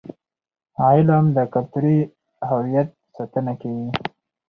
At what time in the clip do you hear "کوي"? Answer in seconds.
3.61-3.87